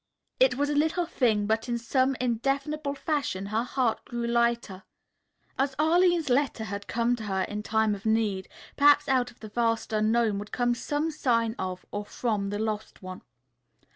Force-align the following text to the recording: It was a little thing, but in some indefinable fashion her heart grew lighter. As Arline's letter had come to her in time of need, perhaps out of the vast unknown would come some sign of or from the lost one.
It 0.39 0.55
was 0.55 0.71
a 0.71 0.75
little 0.75 1.05
thing, 1.05 1.45
but 1.45 1.69
in 1.69 1.77
some 1.77 2.15
indefinable 2.19 2.95
fashion 2.95 3.45
her 3.45 3.61
heart 3.61 4.03
grew 4.03 4.25
lighter. 4.25 4.81
As 5.59 5.75
Arline's 5.77 6.27
letter 6.27 6.63
had 6.63 6.87
come 6.87 7.15
to 7.17 7.25
her 7.25 7.43
in 7.43 7.61
time 7.61 7.93
of 7.93 8.03
need, 8.03 8.49
perhaps 8.75 9.07
out 9.07 9.29
of 9.29 9.41
the 9.41 9.49
vast 9.49 9.93
unknown 9.93 10.39
would 10.39 10.51
come 10.51 10.73
some 10.73 11.11
sign 11.11 11.53
of 11.59 11.85
or 11.91 12.03
from 12.03 12.49
the 12.49 12.57
lost 12.57 13.03
one. 13.03 13.21